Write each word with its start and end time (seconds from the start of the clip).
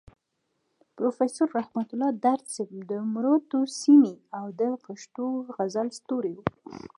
پروفيسور 0.97 1.47
رحمت 1.59 1.87
الله 1.93 2.11
درد 2.25 2.45
صيب 2.55 2.71
د 2.91 2.93
مروتو 3.13 3.59
سيمې 3.81 4.15
او 4.37 4.45
د 4.59 4.61
پښتو 4.85 5.25
غزل 5.55 5.87
ستوری 5.99 6.33
وو. 6.35 6.43